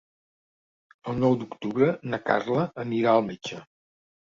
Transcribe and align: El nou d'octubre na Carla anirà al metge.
El 1.11 1.19
nou 1.25 1.35
d'octubre 1.43 1.91
na 2.15 2.21
Carla 2.31 2.67
anirà 2.87 3.15
al 3.19 3.25
metge. 3.31 3.63